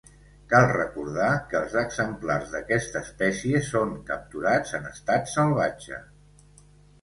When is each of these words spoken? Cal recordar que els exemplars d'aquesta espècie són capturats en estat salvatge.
Cal 0.51 0.63
recordar 0.69 1.27
que 1.51 1.59
els 1.59 1.75
exemplars 1.81 2.49
d'aquesta 2.53 3.03
espècie 3.09 3.61
són 3.67 3.93
capturats 4.09 4.73
en 4.79 4.89
estat 4.93 5.31
salvatge. 5.35 6.01